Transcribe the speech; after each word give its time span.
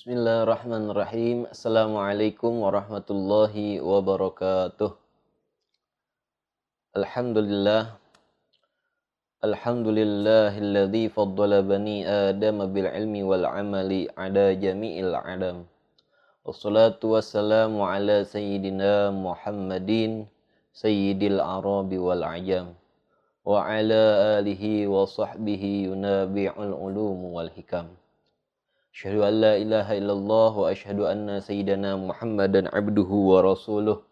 Bismillahirrahmanirrahim. 0.00 1.44
Assalamualaikum 1.52 2.64
warahmatullahi 2.64 3.84
wabarakatuh. 3.84 4.96
Alhamdulillah. 6.96 8.00
Alhamdulillahilladzi 9.44 11.12
faddala 11.12 11.60
bani 11.60 12.08
Adam 12.08 12.64
bil 12.72 12.88
ilmi 12.88 13.20
wal 13.28 13.44
amali 13.44 14.08
ada 14.16 14.56
jami'il 14.56 15.12
adam. 15.12 15.68
Wassalatu 16.48 17.20
wassalamu 17.20 17.84
ala 17.84 18.24
sayyidina 18.24 19.12
Muhammadin 19.12 20.24
sayyidil 20.72 21.44
arabi 21.44 22.00
wal 22.00 22.24
ajam. 22.24 22.72
Wa 23.44 23.68
ala 23.68 24.40
alihi 24.40 24.88
wa 24.88 25.04
sahbihi 25.04 25.92
yunabi'ul 25.92 26.72
ulum 26.72 27.36
wal 27.36 27.52
hikam. 27.52 28.00
Asyhadu 28.90 29.22
an 29.22 29.34
la 29.38 29.54
ilaha 29.54 29.94
illallah 29.94 30.50
wa 30.50 30.66
asyhadu 30.66 31.06
anna 31.06 31.38
sayyidana 31.38 31.94
Muhammadan 31.94 32.66
abduhu 32.74 33.30
wa 33.30 33.38
rasuluh. 33.38 34.02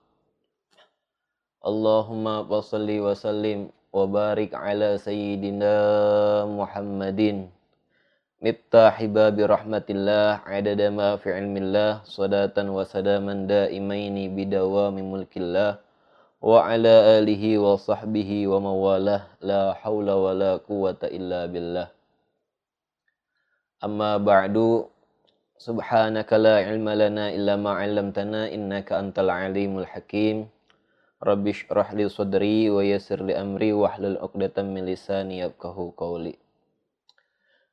Allahumma 1.66 2.46
salli 2.62 3.02
wa 3.02 3.10
sallim 3.10 3.74
wa 3.90 4.06
barik 4.06 4.54
ala 4.54 4.94
sayyidina 4.94 5.74
Muhammadin. 6.46 7.50
Miftahi 8.38 9.10
babi 9.10 9.42
rahmatillah 9.42 10.46
adada 10.46 10.94
ma 10.94 11.18
fi 11.18 11.34
ilmillah 11.34 12.06
sadatan 12.06 12.70
wa 12.70 12.86
sadaman 12.86 13.50
daimaini 13.50 14.30
bidawami 14.30 15.02
mulkillah 15.02 15.82
wa 16.38 16.62
ala 16.62 17.18
alihi 17.18 17.58
wa 17.58 17.74
sahbihi 17.74 18.46
wa 18.46 18.62
mawalah 18.62 19.26
la 19.42 19.74
hawla 19.82 20.14
wa 20.14 20.94
illa 21.10 21.50
billah. 21.50 21.97
Amma 23.78 24.18
ba'du 24.18 24.90
Subhanaka 25.58 26.38
la 26.38 26.62
ilma 26.62 26.94
lana 26.94 27.34
illa 27.34 27.58
ma'alamtana 27.58 28.46
innaka 28.54 28.94
antal 28.94 29.26
alimul 29.26 29.90
hakim. 29.90 30.46
Rabbi 31.18 31.50
syurah 31.50 31.90
li 31.98 32.06
sudri 32.06 32.70
wa 32.70 32.78
yasir 32.78 33.18
li 33.26 33.34
amri 33.34 33.74
wa 33.74 33.90
hlul 33.90 34.22
uqdatan 34.22 34.70
min 34.70 34.86
lisani 34.86 35.42
yabkahu 35.42 35.98
qawli. 35.98 36.38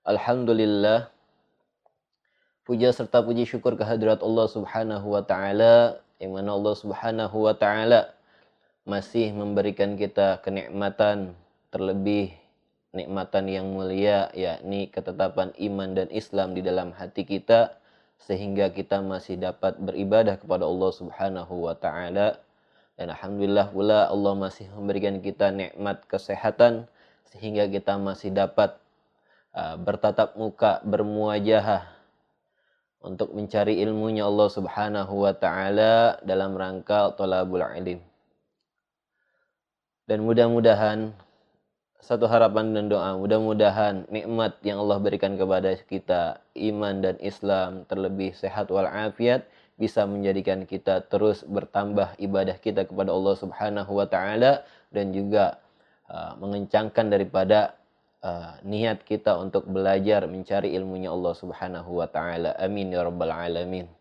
Alhamdulillah 0.05 1.09
Puja 2.61 2.93
serta 2.93 3.25
puji 3.25 3.49
syukur 3.49 3.73
kehadirat 3.73 4.21
Allah 4.21 4.45
subhanahu 4.45 5.17
wa 5.17 5.25
ta'ala 5.25 5.97
Yang 6.21 6.31
mana 6.33 6.53
Allah 6.53 6.75
subhanahu 6.77 7.37
wa 7.41 7.57
ta'ala 7.57 8.13
Masih 8.85 9.33
memberikan 9.33 9.97
kita 9.97 10.45
kenikmatan 10.45 11.33
Terlebih 11.73 12.37
nikmatan 12.95 13.51
yang 13.51 13.67
mulia 13.69 14.31
yakni 14.31 14.87
ketetapan 14.87 15.51
iman 15.59 15.91
dan 15.93 16.07
Islam 16.09 16.55
di 16.55 16.63
dalam 16.63 16.95
hati 16.95 17.27
kita 17.27 17.75
sehingga 18.17 18.71
kita 18.71 19.03
masih 19.03 19.35
dapat 19.35 19.75
beribadah 19.77 20.39
kepada 20.39 20.63
Allah 20.63 20.91
Subhanahu 20.95 21.67
wa 21.67 21.75
taala 21.75 22.39
dan 22.95 23.11
alhamdulillah 23.11 23.75
pula 23.75 24.07
Allah 24.07 24.33
masih 24.39 24.71
memberikan 24.71 25.19
kita 25.19 25.51
nikmat 25.51 26.07
kesehatan 26.07 26.87
sehingga 27.27 27.67
kita 27.67 27.99
masih 27.99 28.31
dapat 28.31 28.79
uh, 29.51 29.75
bertatap 29.75 30.39
muka 30.39 30.79
bermuajahah 30.87 31.91
untuk 33.03 33.35
mencari 33.35 33.83
ilmunya 33.83 34.25
Allah 34.25 34.49
Subhanahu 34.49 35.13
wa 35.27 35.33
taala 35.35 36.17
dalam 36.25 36.57
rangka 36.57 37.13
thalabul 37.13 37.61
ilm. 37.61 37.99
Dan 40.05 40.21
mudah-mudahan 40.25 41.13
satu 41.99 42.29
harapan 42.29 42.75
dan 42.75 42.85
doa. 42.91 43.17
Mudah-mudahan 43.17 44.05
nikmat 44.11 44.59
yang 44.61 44.83
Allah 44.83 44.99
berikan 45.01 45.39
kepada 45.39 45.73
kita, 45.87 46.43
iman 46.53 47.01
dan 47.01 47.15
Islam, 47.23 47.87
terlebih 47.89 48.35
sehat 48.37 48.69
walafiat, 48.69 49.47
bisa 49.75 50.07
menjadikan 50.07 50.63
kita 50.63 51.03
terus 51.11 51.43
bertambah 51.43 52.15
ibadah 52.19 52.55
kita 52.59 52.87
kepada 52.87 53.11
Allah 53.11 53.35
Subhanahu 53.35 53.91
wa 53.91 54.07
taala 54.07 54.63
dan 54.95 55.11
juga 55.11 55.59
uh, 56.07 56.39
mengencangkan 56.39 57.11
daripada 57.11 57.75
uh, 58.23 58.55
niat 58.63 59.03
kita 59.03 59.35
untuk 59.35 59.67
belajar 59.67 60.23
mencari 60.31 60.71
ilmunya 60.79 61.11
Allah 61.11 61.35
Subhanahu 61.35 61.99
wa 61.99 62.07
taala. 62.07 62.55
Amin 62.55 62.95
ya 62.95 63.03
rabbal 63.03 63.35
alamin. 63.35 63.91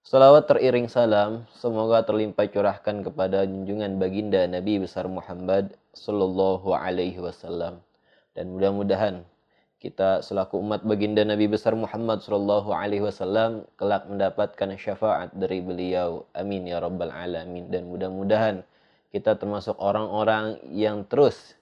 Salawat 0.00 0.48
teriring 0.48 0.88
salam 0.88 1.44
semoga 1.52 2.00
terlimpah 2.00 2.48
curahkan 2.48 3.04
kepada 3.04 3.44
junjungan 3.44 4.00
baginda 4.00 4.48
Nabi 4.48 4.80
besar 4.80 5.04
Muhammad 5.04 5.76
sallallahu 5.92 6.72
alaihi 6.72 7.20
wasallam 7.20 7.84
dan 8.32 8.48
mudah-mudahan 8.48 9.28
kita 9.76 10.24
selaku 10.24 10.56
umat 10.56 10.88
baginda 10.88 11.20
Nabi 11.20 11.52
besar 11.52 11.76
Muhammad 11.76 12.24
sallallahu 12.24 12.72
alaihi 12.72 13.04
wasallam 13.04 13.68
kelak 13.76 14.08
mendapatkan 14.08 14.72
syafaat 14.80 15.36
dari 15.36 15.60
beliau. 15.60 16.24
Amin 16.32 16.64
ya 16.64 16.80
rabbal 16.80 17.12
alamin 17.12 17.68
dan 17.68 17.92
mudah-mudahan 17.92 18.64
kita 19.12 19.36
termasuk 19.36 19.76
orang-orang 19.76 20.64
yang 20.72 21.04
terus 21.04 21.60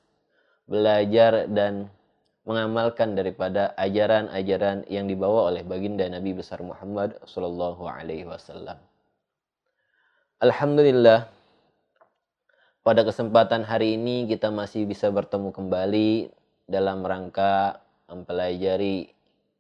belajar 0.71 1.51
dan 1.51 1.91
mengamalkan 2.49 3.13
daripada 3.13 3.77
ajaran-ajaran 3.77 4.89
yang 4.89 5.05
dibawa 5.05 5.53
oleh 5.53 5.61
baginda 5.69 6.09
Nabi 6.09 6.33
besar 6.33 6.65
Muhammad 6.65 7.21
sallallahu 7.29 7.85
alaihi 7.85 8.25
wasallam. 8.25 8.81
Alhamdulillah 10.41 11.29
pada 12.81 13.05
kesempatan 13.05 13.69
hari 13.69 14.01
ini 14.01 14.25
kita 14.25 14.49
masih 14.49 14.89
bisa 14.89 15.13
bertemu 15.13 15.53
kembali 15.53 16.33
dalam 16.65 17.05
rangka 17.05 17.85
mempelajari 18.09 19.13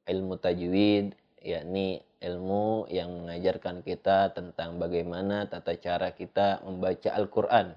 ilmu 0.08 0.40
tajwid 0.40 1.12
yakni 1.44 2.00
ilmu 2.24 2.88
yang 2.88 3.12
mengajarkan 3.12 3.84
kita 3.84 4.32
tentang 4.32 4.80
bagaimana 4.80 5.44
tata 5.44 5.76
cara 5.76 6.16
kita 6.16 6.64
membaca 6.64 7.12
Al-Qur'an 7.12 7.76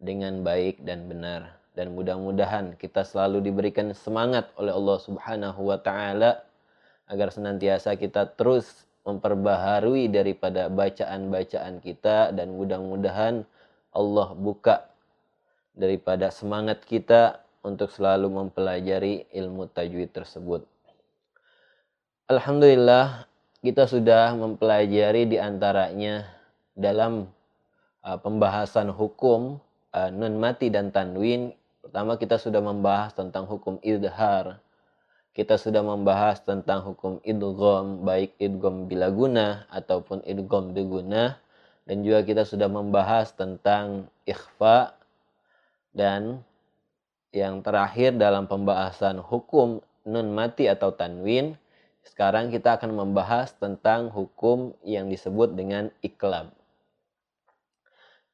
dengan 0.00 0.40
baik 0.40 0.80
dan 0.88 1.04
benar 1.04 1.57
dan 1.78 1.94
mudah-mudahan 1.94 2.74
kita 2.74 3.06
selalu 3.06 3.38
diberikan 3.38 3.94
semangat 3.94 4.50
oleh 4.58 4.74
Allah 4.74 4.98
Subhanahu 4.98 5.70
wa 5.70 5.78
taala 5.78 6.42
agar 7.06 7.30
senantiasa 7.30 7.94
kita 7.94 8.26
terus 8.34 8.66
memperbaharui 9.06 10.10
daripada 10.10 10.66
bacaan-bacaan 10.66 11.78
kita 11.78 12.34
dan 12.34 12.50
mudah-mudahan 12.58 13.46
Allah 13.94 14.34
buka 14.34 14.90
daripada 15.78 16.34
semangat 16.34 16.82
kita 16.82 17.46
untuk 17.62 17.94
selalu 17.94 18.26
mempelajari 18.26 19.30
ilmu 19.30 19.70
tajwid 19.70 20.10
tersebut. 20.10 20.66
Alhamdulillah 22.26 23.30
kita 23.62 23.86
sudah 23.86 24.34
mempelajari 24.34 25.30
di 25.30 25.38
antaranya 25.38 26.26
dalam 26.74 27.30
uh, 28.02 28.18
pembahasan 28.18 28.90
hukum 28.90 29.62
uh, 29.94 30.10
nun 30.10 30.42
mati 30.42 30.68
dan 30.74 30.90
tanwin 30.90 31.54
Pertama 31.88 32.20
kita 32.20 32.36
sudah 32.36 32.60
membahas 32.60 33.16
tentang 33.16 33.48
hukum 33.48 33.80
idhar. 33.80 34.60
Kita 35.32 35.56
sudah 35.56 35.80
membahas 35.80 36.36
tentang 36.44 36.84
hukum 36.84 37.16
idgham, 37.24 38.04
baik 38.04 38.36
idgham 38.36 38.84
bila 38.84 39.08
guna 39.08 39.64
ataupun 39.72 40.20
idgham 40.28 40.76
diguna. 40.76 41.40
Dan 41.88 42.04
juga 42.04 42.20
kita 42.28 42.44
sudah 42.44 42.68
membahas 42.68 43.32
tentang 43.32 44.04
ikhfa 44.28 45.00
dan 45.96 46.44
yang 47.32 47.64
terakhir 47.64 48.20
dalam 48.20 48.44
pembahasan 48.44 49.24
hukum 49.24 49.80
nun 50.04 50.28
mati 50.36 50.68
atau 50.68 50.92
tanwin. 50.92 51.56
Sekarang 52.04 52.52
kita 52.52 52.76
akan 52.76 52.92
membahas 52.92 53.56
tentang 53.56 54.12
hukum 54.12 54.76
yang 54.84 55.08
disebut 55.08 55.56
dengan 55.56 55.88
iklab. 56.04 56.52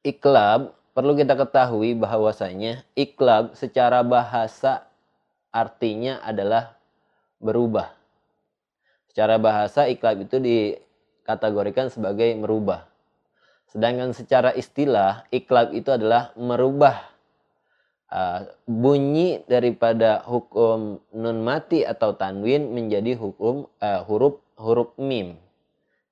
Iklab 0.03 0.75
perlu 0.95 1.11
kita 1.11 1.35
ketahui 1.35 1.91
bahwasanya 1.99 2.87
iklab 2.95 3.51
secara 3.59 3.99
bahasa 3.99 4.87
artinya 5.51 6.23
adalah 6.23 6.79
berubah. 7.43 7.91
Secara 9.11 9.35
bahasa 9.35 9.91
iklab 9.91 10.23
itu 10.23 10.39
dikategorikan 10.39 11.91
sebagai 11.91 12.31
merubah. 12.39 12.87
Sedangkan 13.67 14.15
secara 14.15 14.55
istilah 14.55 15.27
iklab 15.35 15.75
itu 15.75 15.91
adalah 15.91 16.31
merubah 16.39 17.11
uh, 18.07 18.47
bunyi 18.63 19.43
daripada 19.51 20.23
hukum 20.23 21.03
nun 21.11 21.37
mati 21.43 21.83
atau 21.83 22.15
tanwin 22.15 22.71
menjadi 22.71 23.19
hukum 23.19 23.67
uh, 23.83 23.99
huruf 24.07 24.39
huruf 24.55 24.95
mim. 24.95 25.35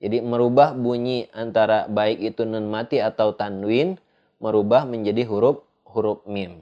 Jadi 0.04 0.20
merubah 0.20 0.76
bunyi 0.76 1.32
antara 1.32 1.88
baik 1.88 2.36
itu 2.36 2.44
nun 2.44 2.68
mati 2.68 3.00
atau 3.00 3.32
tanwin 3.32 3.96
merubah 4.44 4.84
menjadi 4.84 5.24
huruf 5.24 5.64
huruf 5.88 6.20
mim. 6.28 6.60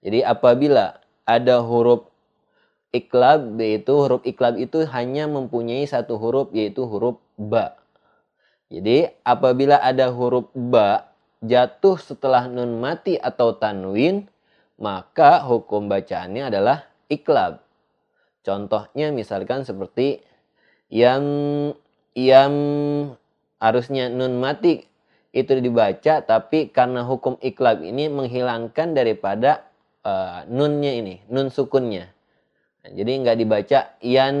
Jadi 0.00 0.24
apabila 0.24 0.96
ada 1.28 1.60
huruf 1.60 2.08
iklab 2.96 3.60
yaitu 3.60 3.92
huruf 3.92 4.24
iklab 4.24 4.56
itu 4.56 4.88
hanya 4.88 5.28
mempunyai 5.28 5.84
satu 5.84 6.16
huruf 6.16 6.48
yaitu 6.56 6.88
huruf 6.88 7.20
ba. 7.36 7.76
Jadi 8.72 9.12
apabila 9.20 9.76
ada 9.76 10.08
huruf 10.08 10.48
ba 10.56 11.12
jatuh 11.44 12.00
setelah 12.00 12.48
nun 12.48 12.80
mati 12.80 13.20
atau 13.20 13.52
tanwin 13.52 14.24
maka 14.80 15.44
hukum 15.44 15.92
bacaannya 15.92 16.48
adalah 16.48 16.88
iklab. 17.12 17.60
Contohnya 18.40 19.12
misalkan 19.12 19.68
seperti 19.68 20.24
Yam 20.90 21.22
yam 22.18 22.54
harusnya 23.62 24.10
nun 24.10 24.42
mati 24.42 24.89
itu 25.30 25.62
dibaca 25.62 26.26
tapi 26.26 26.70
karena 26.74 27.06
hukum 27.06 27.38
iklab 27.38 27.86
ini 27.86 28.10
menghilangkan 28.10 28.98
daripada 28.98 29.62
uh, 30.02 30.42
nunnya 30.50 30.98
ini, 30.98 31.22
nun 31.30 31.54
sukunnya. 31.54 32.10
Nah, 32.82 32.90
jadi 32.96 33.12
nggak 33.22 33.38
dibaca 33.38 33.78
yan 34.02 34.36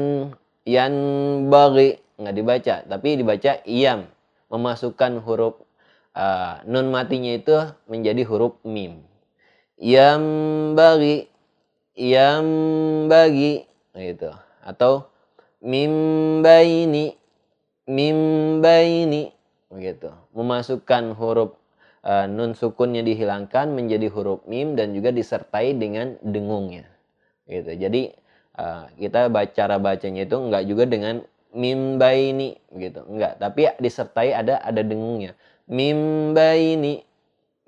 yan 0.66 0.94
bagi 1.46 2.00
nggak 2.18 2.36
dibaca, 2.36 2.74
tapi 2.84 3.08
dibaca 3.16 3.52
iyam 3.64 4.10
memasukkan 4.50 5.22
huruf 5.22 5.62
uh, 6.18 6.58
nun 6.66 6.90
matinya 6.90 7.32
itu 7.38 7.54
menjadi 7.86 8.26
huruf 8.26 8.58
mim. 8.66 9.06
Yam 9.80 10.76
bagi 10.76 11.30
yam 11.96 12.46
bagi 13.08 13.64
gitu 13.96 14.32
atau 14.60 15.08
mim 15.64 15.92
baini 16.44 17.16
mim 17.88 18.18
baini 18.60 19.32
begitu. 19.70 20.10
Memasukkan 20.34 21.14
huruf 21.14 21.56
uh, 22.04 22.26
nun 22.26 22.52
sukunnya 22.58 23.00
dihilangkan 23.06 23.72
menjadi 23.72 24.10
huruf 24.10 24.44
mim 24.50 24.74
dan 24.74 24.92
juga 24.92 25.14
disertai 25.14 25.78
dengan 25.78 26.18
dengungnya. 26.20 26.84
Gitu 27.46 27.70
jadi 27.78 28.02
uh, 28.58 28.90
kita 28.98 29.30
baca 29.30 29.50
cara 29.50 29.76
bacanya 29.78 30.26
itu 30.26 30.36
enggak 30.36 30.64
juga 30.66 30.84
dengan 30.86 31.22
mim 31.50 31.98
baini 31.98 32.54
gitu 32.78 33.02
enggak 33.10 33.42
tapi 33.42 33.70
disertai 33.78 34.34
ada 34.34 34.58
ada 34.60 34.82
dengungnya. 34.82 35.38
Mim 35.70 36.30
baini 36.34 37.06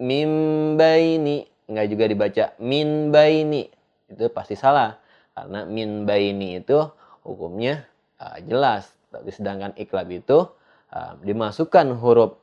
mim 0.02 0.32
baini 0.74 1.46
enggak 1.70 1.86
juga 1.86 2.04
dibaca 2.10 2.44
min 2.58 3.14
baini 3.14 3.70
itu 4.10 4.28
pasti 4.34 4.58
salah. 4.58 4.98
Karena 5.32 5.64
min 5.64 6.04
baini 6.04 6.60
itu 6.60 6.76
hukumnya 7.24 7.88
uh, 8.20 8.36
jelas. 8.44 8.90
Tapi 9.08 9.28
sedangkan 9.32 9.72
iklab 9.76 10.08
itu 10.12 10.48
uh, 10.92 11.18
dimasukkan 11.24 11.96
huruf 11.98 12.38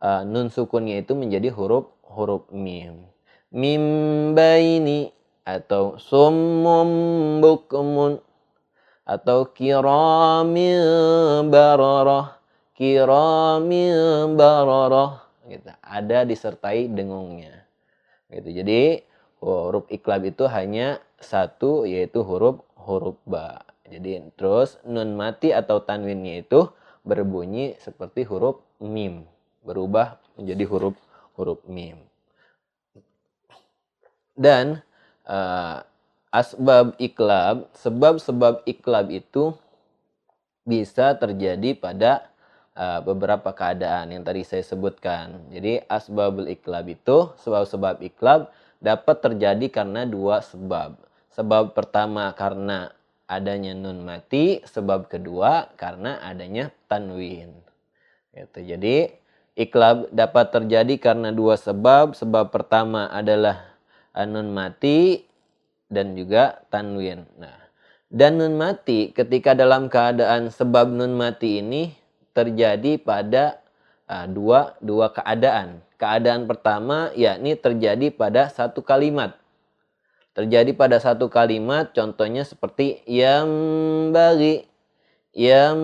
uh, 0.00 0.22
nun 0.22 0.48
sukunnya 0.48 1.02
itu 1.02 1.18
menjadi 1.18 1.50
huruf 1.52 1.90
huruf 2.06 2.46
mim. 2.54 3.04
Mim 3.52 3.84
baini 4.36 5.10
atau 5.42 5.96
summum 5.96 6.90
bukmun 7.40 8.20
atau 9.08 9.48
kiramil 9.48 10.84
bararah 11.48 12.38
kiramil 12.78 14.30
bararah 14.38 15.26
gitu. 15.50 15.66
Ada 15.82 16.22
disertai 16.22 16.86
dengungnya. 16.86 17.66
Gitu. 18.30 18.62
Jadi 18.62 18.82
huruf 19.42 19.90
iklab 19.90 20.28
itu 20.28 20.46
hanya 20.46 21.02
satu 21.18 21.88
yaitu 21.88 22.22
huruf 22.22 22.62
huruf 22.78 23.18
ba. 23.26 23.66
Jadi 23.88 24.20
terus 24.36 24.76
nun 24.84 25.16
mati 25.16 25.50
atau 25.50 25.80
tanwinnya 25.80 26.44
itu 26.44 26.68
berbunyi 27.08 27.80
seperti 27.80 28.28
huruf 28.28 28.60
mim, 28.84 29.24
berubah 29.64 30.20
menjadi 30.36 30.64
huruf 30.68 30.96
huruf 31.40 31.64
mim. 31.64 31.96
Dan 34.36 34.84
uh, 35.24 35.80
asbab 36.28 36.94
iklab, 37.00 37.72
sebab-sebab 37.72 38.68
iklab 38.68 39.08
itu 39.08 39.56
bisa 40.68 41.16
terjadi 41.16 41.72
pada 41.72 42.28
uh, 42.76 43.00
beberapa 43.00 43.50
keadaan 43.56 44.12
yang 44.12 44.22
tadi 44.22 44.44
saya 44.44 44.60
sebutkan. 44.60 45.48
Jadi 45.48 45.80
asbabul 45.88 46.52
iklab 46.52 46.86
itu, 46.92 47.32
sebab-sebab 47.40 48.04
iklab 48.04 48.52
dapat 48.78 49.16
terjadi 49.24 49.66
karena 49.72 50.04
dua 50.04 50.44
sebab. 50.44 50.94
Sebab 51.32 51.72
pertama 51.72 52.30
karena 52.36 52.92
adanya 53.28 53.76
nun 53.76 54.02
mati, 54.02 54.64
sebab 54.64 55.06
kedua 55.12 55.70
karena 55.76 56.18
adanya 56.24 56.72
tanwin. 56.88 57.52
Gitu. 58.32 58.58
Jadi 58.64 58.96
iklab 59.54 60.08
dapat 60.10 60.50
terjadi 60.50 60.96
karena 60.96 61.30
dua 61.30 61.60
sebab. 61.60 62.16
Sebab 62.16 62.48
pertama 62.48 63.12
adalah 63.12 63.76
nun 64.16 64.50
mati 64.50 65.28
dan 65.92 66.16
juga 66.16 66.64
tanwin. 66.72 67.28
Nah, 67.36 67.58
dan 68.08 68.40
nun 68.40 68.56
mati 68.56 69.12
ketika 69.12 69.52
dalam 69.52 69.92
keadaan 69.92 70.48
sebab 70.48 70.88
nun 70.88 71.14
mati 71.14 71.60
ini 71.60 71.92
terjadi 72.32 72.96
pada 72.96 73.60
uh, 74.08 74.24
dua 74.24 74.74
dua 74.80 75.12
keadaan. 75.12 75.84
Keadaan 75.98 76.46
pertama 76.46 77.10
yakni 77.18 77.58
terjadi 77.58 78.14
pada 78.14 78.46
satu 78.48 78.80
kalimat 78.86 79.34
terjadi 80.38 80.70
pada 80.70 81.02
satu 81.02 81.26
kalimat 81.26 81.90
contohnya 81.90 82.46
seperti 82.46 83.02
yang 83.10 83.50
bagi 84.14 84.62
yang 85.34 85.74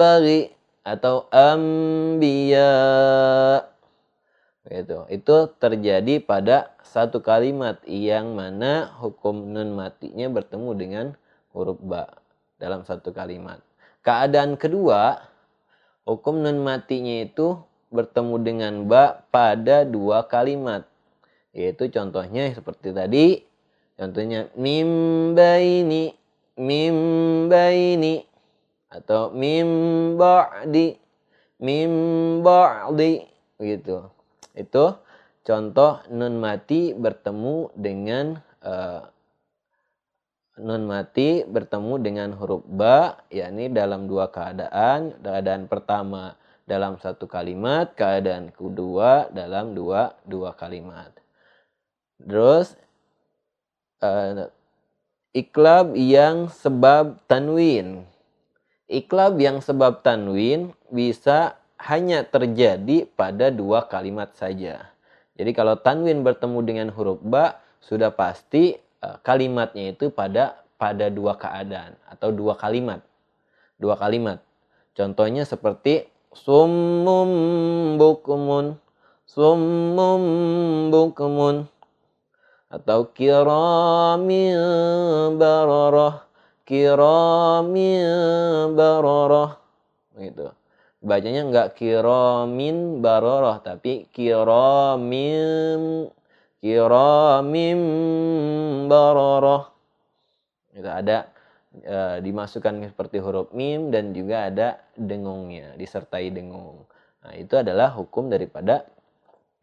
bagi 0.00 0.48
atau 0.80 1.28
ambiya 1.28 2.72
itu 4.72 5.04
itu 5.12 5.36
terjadi 5.60 6.24
pada 6.24 6.72
satu 6.80 7.20
kalimat 7.20 7.76
yang 7.84 8.32
mana 8.32 8.88
hukum 9.04 9.52
nun 9.52 9.76
matinya 9.76 10.32
bertemu 10.32 10.70
dengan 10.72 11.06
huruf 11.52 11.76
ba 11.84 12.08
dalam 12.56 12.88
satu 12.88 13.12
kalimat. 13.12 13.60
Keadaan 14.00 14.56
kedua 14.56 15.28
hukum 16.08 16.40
nun 16.40 16.64
matinya 16.64 17.20
itu 17.20 17.60
bertemu 17.92 18.34
dengan 18.40 18.72
ba 18.88 19.28
pada 19.28 19.84
dua 19.84 20.24
kalimat 20.24 20.88
yaitu 21.52 21.92
contohnya 21.92 22.50
seperti 22.56 22.96
tadi 22.96 23.44
Contohnya 23.94 24.50
mim 24.58 24.90
baini 25.38 26.10
mim 26.58 26.96
baini 27.50 28.22
atau 28.90 29.34
mim 29.34 29.68
ba'di 30.14 30.98
mim 31.62 31.92
ba'di 32.42 33.22
gitu. 33.62 34.10
Itu 34.54 34.98
contoh 35.42 36.02
nun 36.10 36.38
mati 36.38 36.94
bertemu 36.94 37.74
dengan 37.74 38.38
uh, 38.62 39.02
nun 40.62 40.86
mati 40.86 41.42
bertemu 41.42 41.94
dengan 41.98 42.30
huruf 42.38 42.62
ba 42.66 43.18
yakni 43.30 43.70
dalam 43.70 44.06
dua 44.06 44.30
keadaan. 44.30 45.18
Keadaan 45.22 45.66
pertama 45.66 46.38
dalam 46.66 46.98
satu 47.02 47.26
kalimat, 47.26 47.94
keadaan 47.98 48.54
kedua 48.54 49.30
dalam 49.34 49.74
dua 49.74 50.14
dua 50.26 50.54
kalimat. 50.54 51.10
Terus 52.22 52.78
uh, 54.04 54.52
iklab 55.32 55.96
yang 55.96 56.52
sebab 56.52 57.16
tanwin. 57.24 58.04
Iklab 58.84 59.40
yang 59.40 59.64
sebab 59.64 60.04
tanwin 60.04 60.76
bisa 60.92 61.56
hanya 61.80 62.22
terjadi 62.22 63.08
pada 63.16 63.48
dua 63.48 63.88
kalimat 63.88 64.36
saja. 64.36 64.92
Jadi 65.34 65.50
kalau 65.56 65.74
tanwin 65.80 66.20
bertemu 66.22 66.58
dengan 66.62 66.88
huruf 66.92 67.18
ba 67.24 67.58
sudah 67.80 68.12
pasti 68.12 68.76
uh, 69.00 69.16
kalimatnya 69.24 69.96
itu 69.96 70.12
pada 70.12 70.60
pada 70.76 71.08
dua 71.08 71.34
keadaan 71.40 71.96
atau 72.06 72.28
dua 72.30 72.54
kalimat. 72.60 73.00
Dua 73.80 73.96
kalimat. 73.98 74.38
Contohnya 74.94 75.42
seperti 75.42 76.06
summum 76.30 77.30
bukmun 77.98 78.78
summum 79.24 80.22
bukmun 80.90 81.66
atau 82.74 83.06
kiramin 83.14 84.58
bararah 85.38 86.24
kiramin 86.64 88.08
bararah. 88.72 89.60
Gitu. 90.16 90.48
Bacanya 91.04 91.44
enggak 91.44 91.76
kiramin 91.76 93.04
bararah 93.04 93.60
tapi 93.60 94.08
kiramin 94.08 96.08
kiramin 96.64 97.80
bararah. 98.88 99.68
Itu 100.72 100.88
ada 100.88 101.28
e, 101.76 102.24
dimasukkan 102.24 102.88
seperti 102.88 103.20
huruf 103.20 103.52
mim 103.52 103.92
dan 103.92 104.16
juga 104.16 104.48
ada 104.48 104.80
dengungnya 104.96 105.76
disertai 105.76 106.32
dengung. 106.32 106.88
Nah 107.20 107.36
itu 107.36 107.60
adalah 107.60 107.92
hukum 107.92 108.32
daripada 108.32 108.88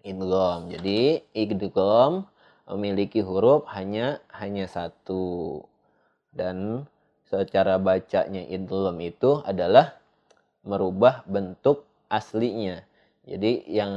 idgham 0.06 0.70
jadi 0.70 1.26
idgham 1.34 2.30
memiliki 2.70 3.24
huruf 3.26 3.66
hanya 3.72 4.22
hanya 4.34 4.66
satu 4.70 5.64
dan 6.32 6.88
secara 7.28 7.80
bacanya 7.80 8.44
idgham 8.48 9.00
itu 9.00 9.40
adalah 9.48 9.96
merubah 10.68 11.24
bentuk 11.28 11.88
aslinya. 12.12 12.84
Jadi 13.24 13.64
yang 13.70 13.94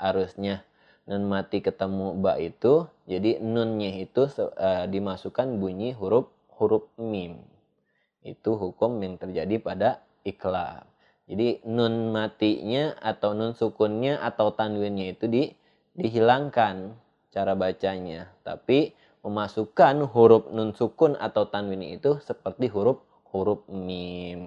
harusnya 0.00 0.66
nun 1.06 1.30
mati 1.30 1.62
ketemu 1.62 2.18
ba 2.18 2.34
itu, 2.40 2.90
jadi 3.06 3.38
nunnya 3.38 4.02
itu 4.02 4.26
uh, 4.26 4.84
dimasukkan 4.90 5.62
bunyi 5.62 5.94
huruf 5.94 6.26
huruf 6.58 6.90
mim. 6.98 7.38
Itu 8.26 8.58
hukum 8.58 8.98
yang 9.04 9.20
terjadi 9.20 9.62
pada 9.62 10.02
iklab. 10.26 10.88
Jadi 11.26 11.62
nun 11.66 12.10
matinya 12.10 12.94
atau 12.98 13.34
nun 13.34 13.54
sukunnya 13.54 14.18
atau 14.22 14.50
tanwinnya 14.54 15.14
itu 15.14 15.26
di, 15.26 15.42
dihilangkan 15.94 16.94
cara 17.30 17.52
bacanya. 17.58 18.30
Tapi 18.46 18.94
memasukkan 19.26 20.06
huruf 20.06 20.46
nun 20.54 20.70
sukun 20.70 21.18
atau 21.18 21.50
tanwin 21.50 21.82
itu 21.82 22.22
seperti 22.22 22.70
huruf 22.70 23.02
huruf 23.34 23.66
mim. 23.66 24.46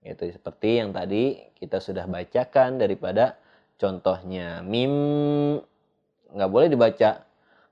Itu 0.00 0.28
seperti 0.28 0.80
yang 0.80 0.96
tadi 0.96 1.52
kita 1.56 1.80
sudah 1.80 2.08
bacakan 2.08 2.80
daripada 2.80 3.36
contohnya 3.76 4.64
mim 4.64 4.92
nggak 6.32 6.50
boleh 6.50 6.68
dibaca. 6.72 7.24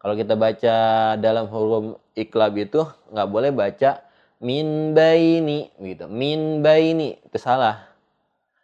Kalau 0.02 0.14
kita 0.18 0.34
baca 0.34 0.76
dalam 1.16 1.46
huruf 1.48 1.96
iklab 2.18 2.58
itu 2.58 2.84
nggak 3.12 3.28
boleh 3.28 3.50
baca 3.54 4.02
min 4.42 4.92
baini 4.92 5.70
gitu. 5.78 6.10
Min 6.10 6.60
baini 6.60 7.16
itu 7.22 7.38
salah. 7.38 7.88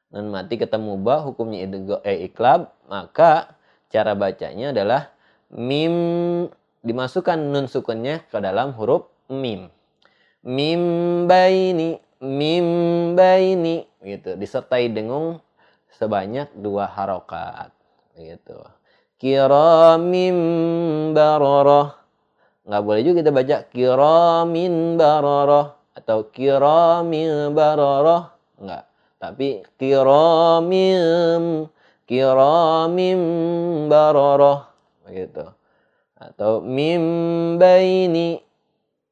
Nun 0.08 0.32
mati 0.32 0.56
ketemu 0.56 0.96
ba 1.00 1.20
hukumnya 1.20 1.68
eh, 2.04 2.28
iklab 2.28 2.72
maka 2.88 3.56
cara 3.92 4.16
bacanya 4.16 4.72
adalah 4.72 5.12
mim 5.52 5.94
dimasukkan 6.84 7.38
nun 7.38 7.66
sukunnya 7.66 8.24
ke 8.28 8.38
dalam 8.40 8.76
huruf 8.76 9.08
mim. 9.32 9.72
Mim 10.44 10.82
baini 11.26 11.98
mim 12.22 12.66
baini 13.14 13.86
gitu. 14.02 14.34
Disertai 14.38 14.90
dengung 14.90 15.40
sebanyak 15.98 16.52
dua 16.58 16.86
harokat 16.90 17.72
gitu. 18.14 18.58
Kiramim 19.18 20.38
baroroh. 21.10 21.90
Nggak 22.68 22.82
boleh 22.84 23.02
juga 23.02 23.16
kita 23.24 23.30
baca 23.32 23.56
kiramin 23.72 24.94
baroroh 25.00 25.66
atau 25.96 26.28
kiramin 26.30 27.50
baroroh. 27.56 28.30
Nggak. 28.60 28.84
Tapi 29.18 29.48
kiramim 29.74 31.66
kiramim 32.06 33.20
baroroh 33.90 34.67
begitu 35.08 35.44
atau 36.18 36.58
mim 36.60 37.02
baini. 37.56 38.42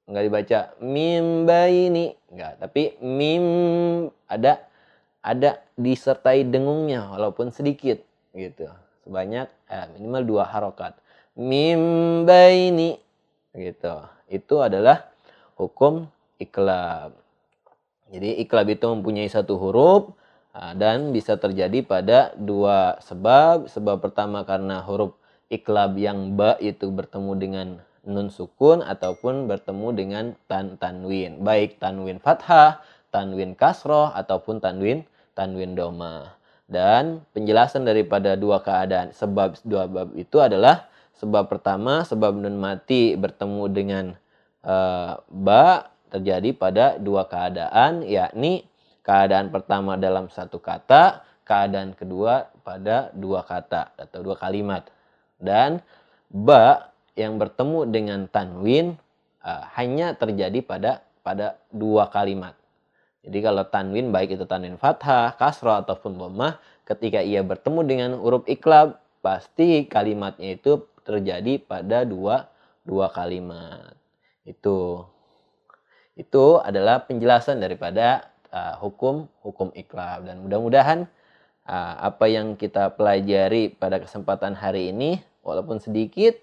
Nggak 0.07 0.25
dibaca. 0.27 0.61
Mim 0.83 1.47
baini. 1.47 2.15
Nggak 2.31 2.53
tapi 2.63 2.99
mim 3.03 3.45
ada 4.27 4.67
ada 5.23 5.63
disertai 5.79 6.47
dengungnya 6.47 7.07
walaupun 7.11 7.51
sedikit 7.55 8.03
gitu. 8.35 8.71
Sebanyak 9.07 9.47
eh, 9.71 9.87
minimal 9.97 10.23
dua 10.27 10.45
harokat. 10.51 10.99
Mim 11.39 12.23
baini 12.27 12.99
gitu. 13.55 14.03
Itu 14.27 14.63
adalah 14.63 15.11
hukum 15.55 16.11
iklab 16.43 17.15
jadi 18.07 18.39
iklab 18.47 18.71
itu 18.71 18.87
mempunyai 18.87 19.27
satu 19.27 19.59
huruf 19.59 20.15
ah, 20.55 20.73
dan 20.79 21.11
bisa 21.11 21.35
terjadi 21.35 21.83
pada 21.83 22.31
dua 22.39 23.03
sebab. 23.03 23.67
Sebab 23.67 23.99
pertama 23.99 24.47
karena 24.47 24.79
huruf 24.87 25.19
iklab 25.53 25.95
yang 25.99 26.35
ba 26.35 26.59
itu 26.59 26.91
bertemu 26.91 27.33
dengan 27.39 27.69
nun 28.07 28.31
sukun 28.31 28.83
ataupun 28.87 29.51
bertemu 29.51 29.89
dengan 29.95 30.25
tan 30.47 30.79
tanwin. 30.79 31.43
Baik 31.43 31.83
tanwin 31.83 32.23
fathah 32.23 32.83
tanwin 33.11 33.59
kasroh 33.59 34.15
ataupun 34.15 34.63
tanwin 34.63 35.03
tanwin 35.35 35.75
doma. 35.75 36.39
Dan 36.67 37.23
penjelasan 37.31 37.87
daripada 37.87 38.35
dua 38.35 38.59
keadaan 38.59 39.15
sebab 39.15 39.55
dua 39.63 39.87
bab 39.87 40.11
itu 40.19 40.39
adalah 40.43 40.91
sebab 41.15 41.47
pertama 41.47 42.03
sebab 42.03 42.35
nun 42.35 42.59
mati 42.59 43.15
bertemu 43.15 43.65
dengan 43.71 44.05
uh, 44.67 45.23
ba 45.31 45.95
terjadi 46.11 46.51
pada 46.55 46.85
dua 46.99 47.27
keadaan 47.27 48.03
yakni 48.03 48.67
keadaan 49.07 49.55
pertama 49.55 49.95
dalam 49.95 50.27
satu 50.27 50.59
kata 50.59 51.23
keadaan 51.47 51.95
kedua 51.95 52.51
pada 52.67 53.15
dua 53.15 53.47
kata 53.47 53.95
atau 53.95 54.27
dua 54.27 54.35
kalimat 54.35 54.91
dan 55.41 55.85
ba 56.33 56.93
yang 57.17 57.41
bertemu 57.41 57.89
dengan 57.89 58.21
tanwin 58.29 59.01
uh, 59.41 59.65
hanya 59.77 60.13
terjadi 60.17 60.61
pada 60.61 61.07
pada 61.25 61.59
dua 61.73 62.13
kalimat. 62.13 62.55
Jadi 63.27 63.43
kalau 63.43 63.67
tanwin 63.67 64.15
baik 64.15 64.39
itu 64.39 64.47
tanwin 64.47 64.79
fathah, 64.79 65.35
kasroh 65.35 65.83
ataupun 65.83 66.15
dhammah, 66.15 66.63
ketika 66.87 67.19
ia 67.19 67.43
bertemu 67.43 67.81
dengan 67.83 68.11
huruf 68.23 68.47
iklab, 68.47 69.03
pasti 69.19 69.91
kalimatnya 69.91 70.55
itu 70.55 70.87
terjadi 71.03 71.59
pada 71.59 72.07
dua 72.07 72.47
dua 72.87 73.11
kalimat. 73.11 73.99
Itu 74.47 75.03
itu 76.15 76.63
adalah 76.63 77.03
penjelasan 77.03 77.59
daripada 77.59 78.31
uh, 78.55 78.79
hukum 78.79 79.27
hukum 79.43 79.75
iklab 79.75 80.25
dan 80.31 80.47
mudah-mudahan 80.47 81.11
apa 81.67 82.31
yang 82.31 82.55
kita 82.55 82.95
pelajari 82.95 83.75
pada 83.75 83.99
kesempatan 83.99 84.55
hari 84.55 84.95
ini 84.95 85.19
walaupun 85.43 85.83
sedikit 85.83 86.39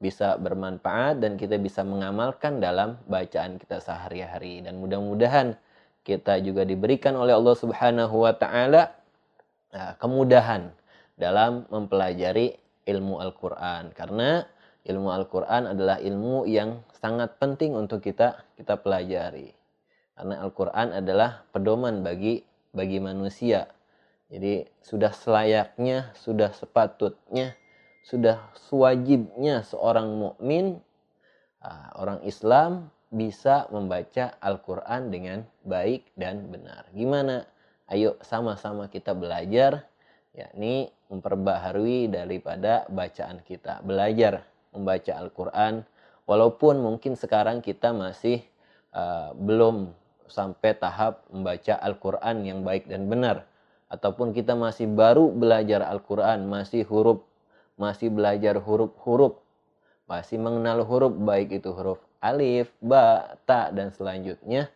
bisa 0.00 0.38
bermanfaat 0.40 1.20
dan 1.20 1.36
kita 1.36 1.60
bisa 1.60 1.84
mengamalkan 1.84 2.62
dalam 2.62 2.96
bacaan 3.10 3.58
kita 3.58 3.82
sehari-hari 3.82 4.64
dan 4.64 4.78
mudah-mudahan 4.78 5.58
kita 6.06 6.40
juga 6.40 6.64
diberikan 6.64 7.18
oleh 7.18 7.36
Allah 7.36 7.56
Subhanahu 7.58 8.24
wa 8.24 8.32
taala 8.32 8.94
uh, 9.74 9.92
kemudahan 10.00 10.72
dalam 11.20 11.68
mempelajari 11.68 12.56
ilmu 12.88 13.20
Al-Qur'an 13.20 13.92
karena 13.92 14.48
ilmu 14.88 15.12
Al-Qur'an 15.12 15.76
adalah 15.76 16.00
ilmu 16.00 16.48
yang 16.48 16.80
sangat 16.96 17.36
penting 17.36 17.76
untuk 17.76 18.00
kita 18.00 18.44
kita 18.56 18.80
pelajari. 18.80 19.52
Karena 20.16 20.44
Al-Qur'an 20.44 20.96
adalah 20.96 21.44
pedoman 21.52 22.00
bagi 22.00 22.40
bagi 22.72 23.00
manusia. 23.00 23.68
Jadi 24.30 24.64
sudah 24.80 25.10
selayaknya, 25.10 26.14
sudah 26.14 26.54
sepatutnya 26.54 27.58
sudah 28.04 28.40
sewajibnya 28.68 29.62
seorang 29.64 30.16
mukmin 30.16 30.80
ah, 31.60 31.92
orang 32.00 32.24
Islam 32.24 32.88
bisa 33.10 33.66
membaca 33.74 34.38
Al-Quran 34.38 35.10
dengan 35.10 35.38
baik 35.66 36.14
dan 36.14 36.48
benar. 36.48 36.86
Gimana? 36.94 37.46
Ayo 37.90 38.14
sama-sama 38.22 38.86
kita 38.86 39.18
belajar, 39.18 39.82
yakni 40.30 40.94
memperbaharui 41.10 42.06
daripada 42.06 42.86
bacaan 42.86 43.42
kita. 43.42 43.82
Belajar 43.82 44.46
membaca 44.70 45.10
Al-Quran, 45.18 45.82
walaupun 46.22 46.78
mungkin 46.78 47.18
sekarang 47.18 47.58
kita 47.58 47.90
masih 47.90 48.46
uh, 48.94 49.34
belum 49.34 49.90
sampai 50.30 50.78
tahap 50.78 51.26
membaca 51.34 51.82
Al-Quran 51.82 52.46
yang 52.46 52.62
baik 52.62 52.86
dan 52.86 53.10
benar. 53.10 53.49
Ataupun 53.90 54.30
kita 54.30 54.54
masih 54.54 54.86
baru 54.86 55.34
belajar 55.34 55.82
Al-Quran, 55.82 56.46
masih 56.46 56.86
huruf 56.86 57.26
masih 57.80 58.12
belajar 58.12 58.60
huruf-huruf, 58.60 59.40
masih 60.04 60.36
mengenal 60.36 60.84
huruf 60.84 61.16
baik 61.16 61.48
itu 61.56 61.72
huruf 61.72 61.96
alif, 62.20 62.68
ba, 62.84 63.40
ta 63.48 63.72
dan 63.72 63.88
selanjutnya. 63.88 64.68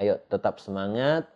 Ayo 0.00 0.16
tetap 0.32 0.56
semangat, 0.56 1.28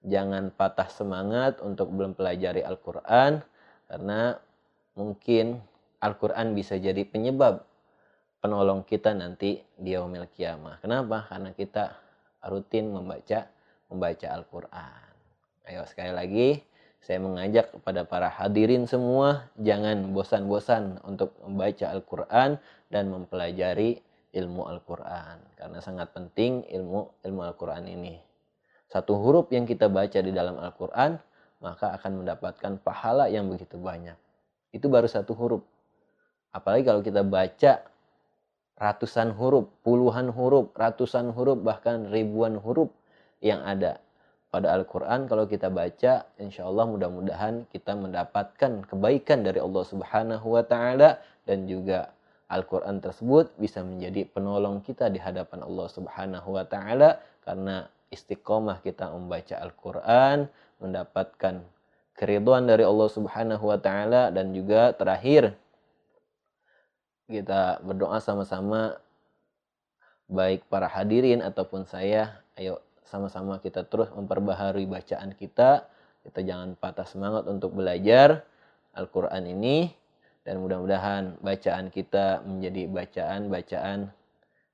jangan 0.00 0.48
patah 0.48 0.88
semangat 0.88 1.60
untuk 1.60 1.92
belum 1.92 2.16
pelajari 2.16 2.64
Al-Qur'an 2.64 3.44
karena 3.92 4.40
mungkin 4.96 5.60
Al-Qur'an 6.00 6.56
bisa 6.56 6.80
jadi 6.80 7.04
penyebab 7.04 7.60
penolong 8.40 8.80
kita 8.88 9.12
nanti 9.12 9.60
di 9.76 9.92
yaumil 9.92 10.32
kiamah. 10.32 10.80
Kenapa? 10.80 11.28
Karena 11.28 11.52
kita 11.52 11.92
rutin 12.48 12.96
membaca 12.96 13.44
membaca 13.92 14.26
Al-Qur'an. 14.32 15.15
Ayo 15.66 15.82
sekali 15.82 16.14
lagi 16.14 16.48
saya 17.02 17.18
mengajak 17.18 17.74
kepada 17.74 18.06
para 18.06 18.30
hadirin 18.30 18.86
semua 18.86 19.50
jangan 19.58 20.14
bosan-bosan 20.14 21.02
untuk 21.02 21.34
membaca 21.42 21.90
Al-Qur'an 21.90 22.62
dan 22.86 23.10
mempelajari 23.10 23.98
ilmu 24.30 24.62
Al-Qur'an 24.62 25.42
karena 25.58 25.82
sangat 25.82 26.14
penting 26.14 26.62
ilmu 26.70 27.18
ilmu 27.18 27.40
Al-Qur'an 27.50 27.82
ini. 27.82 28.14
Satu 28.86 29.18
huruf 29.18 29.50
yang 29.50 29.66
kita 29.66 29.90
baca 29.90 30.22
di 30.22 30.30
dalam 30.30 30.54
Al-Qur'an 30.62 31.18
maka 31.58 31.98
akan 31.98 32.22
mendapatkan 32.22 32.78
pahala 32.86 33.26
yang 33.26 33.50
begitu 33.50 33.74
banyak. 33.74 34.14
Itu 34.70 34.86
baru 34.86 35.10
satu 35.10 35.34
huruf. 35.34 35.66
Apalagi 36.54 36.86
kalau 36.86 37.02
kita 37.02 37.26
baca 37.26 37.82
ratusan 38.78 39.34
huruf, 39.34 39.66
puluhan 39.82 40.30
huruf, 40.30 40.70
ratusan 40.78 41.34
huruf, 41.34 41.58
bahkan 41.58 42.06
ribuan 42.06 42.54
huruf 42.54 42.94
yang 43.42 43.66
ada 43.66 44.05
pada 44.56 44.72
Al-Quran. 44.72 45.28
Kalau 45.28 45.44
kita 45.44 45.68
baca 45.68 46.24
insya 46.40 46.64
Allah 46.64 46.88
mudah-mudahan 46.88 47.68
kita 47.68 47.92
mendapatkan 47.92 48.88
kebaikan 48.88 49.44
dari 49.44 49.60
Allah 49.60 49.84
Subhanahu 49.84 50.56
wa 50.56 50.64
Ta'ala 50.64 51.20
dan 51.44 51.68
juga 51.68 52.16
Al-Quran 52.48 53.04
tersebut 53.04 53.52
bisa 53.60 53.84
menjadi 53.84 54.24
penolong 54.24 54.80
kita 54.80 55.12
di 55.12 55.20
hadapan 55.20 55.60
Allah 55.60 55.92
Subhanahu 55.92 56.56
wa 56.56 56.64
Ta'ala. 56.64 57.20
Karena 57.44 57.84
istiqomah 58.08 58.80
kita 58.80 59.12
membaca 59.12 59.60
Al-Quran 59.60 60.48
mendapatkan 60.80 61.60
keriduan 62.16 62.64
dari 62.64 62.88
Allah 62.88 63.08
Subhanahu 63.12 63.60
wa 63.60 63.76
Ta'ala 63.76 64.32
dan 64.32 64.56
juga 64.56 64.96
terakhir 64.96 65.52
kita 67.28 67.84
berdoa 67.84 68.24
sama-sama 68.24 68.96
baik 70.32 70.64
para 70.72 70.88
hadirin 70.88 71.44
ataupun 71.44 71.84
saya 71.84 72.40
ayo 72.56 72.80
sama-sama 73.06 73.62
kita 73.62 73.86
terus 73.86 74.10
memperbaharui 74.12 74.86
bacaan 74.86 75.32
kita. 75.34 75.86
Kita 76.26 76.40
jangan 76.42 76.74
patah 76.74 77.06
semangat 77.06 77.46
untuk 77.46 77.78
belajar 77.78 78.42
Al-Quran 78.94 79.46
ini. 79.46 79.90
Dan 80.46 80.62
mudah-mudahan 80.62 81.42
bacaan 81.42 81.90
kita 81.90 82.46
menjadi 82.46 82.86
bacaan-bacaan 82.86 84.14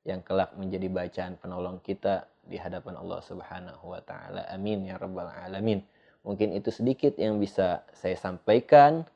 yang 0.05 0.21
kelak 0.21 0.53
menjadi 0.59 0.89
bacaan 0.93 1.41
penolong 1.41 1.81
kita 1.81 2.29
di 2.45 2.59
hadapan 2.59 2.99
Allah 2.99 3.21
Subhanahu 3.25 3.97
wa 3.97 4.03
taala. 4.05 4.45
Amin 4.51 4.85
ya 4.85 4.99
rabbal 4.99 5.31
alamin. 5.31 5.81
Mungkin 6.23 6.55
itu 6.55 6.71
sedikit 6.71 7.15
yang 7.19 7.39
bisa 7.39 7.83
saya 7.95 8.15
sampaikan. 8.19 9.07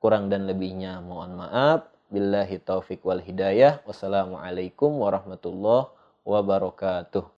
Kurang 0.00 0.32
dan 0.32 0.48
lebihnya 0.48 1.04
mohon 1.04 1.36
maaf. 1.36 1.88
Billahi 2.08 2.56
taufik 2.64 3.04
wal 3.04 3.20
hidayah. 3.20 3.84
Wassalamualaikum 3.84 4.96
warahmatullahi 4.96 5.92
wabarakatuh. 6.24 7.24